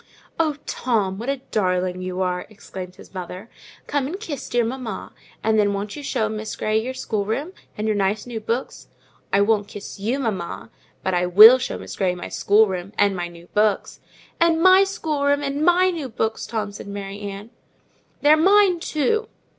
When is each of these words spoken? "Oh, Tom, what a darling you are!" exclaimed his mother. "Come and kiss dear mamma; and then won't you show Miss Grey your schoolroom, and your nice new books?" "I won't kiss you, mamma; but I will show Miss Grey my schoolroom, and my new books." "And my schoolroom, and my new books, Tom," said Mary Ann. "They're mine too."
"Oh, 0.39 0.55
Tom, 0.65 1.19
what 1.19 1.29
a 1.29 1.41
darling 1.51 2.01
you 2.01 2.21
are!" 2.23 2.47
exclaimed 2.49 2.95
his 2.95 3.13
mother. 3.13 3.51
"Come 3.85 4.07
and 4.07 4.19
kiss 4.19 4.49
dear 4.49 4.65
mamma; 4.65 5.13
and 5.43 5.59
then 5.59 5.73
won't 5.73 5.95
you 5.95 6.01
show 6.01 6.27
Miss 6.27 6.55
Grey 6.55 6.79
your 6.81 6.95
schoolroom, 6.95 7.53
and 7.77 7.85
your 7.87 7.95
nice 7.95 8.25
new 8.25 8.39
books?" 8.39 8.87
"I 9.31 9.41
won't 9.41 9.67
kiss 9.67 9.99
you, 9.99 10.17
mamma; 10.17 10.71
but 11.03 11.13
I 11.13 11.27
will 11.27 11.59
show 11.59 11.77
Miss 11.77 11.95
Grey 11.95 12.15
my 12.15 12.29
schoolroom, 12.29 12.93
and 12.97 13.15
my 13.15 13.27
new 13.27 13.45
books." 13.53 13.99
"And 14.39 14.59
my 14.59 14.85
schoolroom, 14.85 15.43
and 15.43 15.63
my 15.63 15.91
new 15.91 16.09
books, 16.09 16.47
Tom," 16.47 16.71
said 16.71 16.87
Mary 16.87 17.19
Ann. 17.21 17.51
"They're 18.23 18.35
mine 18.37 18.79
too." 18.79 19.27